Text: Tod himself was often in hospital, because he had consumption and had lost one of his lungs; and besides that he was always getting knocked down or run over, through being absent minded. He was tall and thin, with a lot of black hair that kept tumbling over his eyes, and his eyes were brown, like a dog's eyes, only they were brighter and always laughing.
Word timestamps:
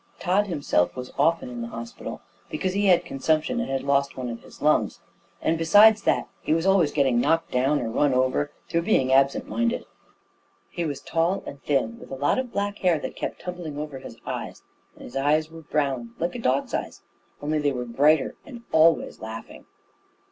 Tod 0.19 0.47
himself 0.47 0.95
was 0.95 1.13
often 1.15 1.47
in 1.47 1.63
hospital, 1.65 2.21
because 2.49 2.73
he 2.73 2.87
had 2.87 3.05
consumption 3.05 3.59
and 3.59 3.69
had 3.69 3.83
lost 3.83 4.17
one 4.17 4.29
of 4.31 4.41
his 4.41 4.59
lungs; 4.59 4.99
and 5.43 5.59
besides 5.59 6.01
that 6.01 6.27
he 6.41 6.55
was 6.55 6.65
always 6.65 6.91
getting 6.91 7.21
knocked 7.21 7.51
down 7.51 7.79
or 7.79 7.87
run 7.87 8.11
over, 8.11 8.49
through 8.67 8.81
being 8.81 9.13
absent 9.13 9.47
minded. 9.47 9.85
He 10.71 10.85
was 10.85 11.01
tall 11.01 11.43
and 11.45 11.61
thin, 11.61 11.99
with 11.99 12.09
a 12.09 12.15
lot 12.15 12.39
of 12.39 12.51
black 12.51 12.79
hair 12.79 12.97
that 12.97 13.15
kept 13.15 13.41
tumbling 13.41 13.77
over 13.77 13.99
his 13.99 14.17
eyes, 14.25 14.63
and 14.95 15.03
his 15.03 15.15
eyes 15.15 15.51
were 15.51 15.61
brown, 15.61 16.15
like 16.17 16.33
a 16.33 16.39
dog's 16.39 16.73
eyes, 16.73 17.03
only 17.39 17.59
they 17.59 17.71
were 17.71 17.85
brighter 17.85 18.33
and 18.43 18.63
always 18.71 19.19
laughing. 19.21 19.67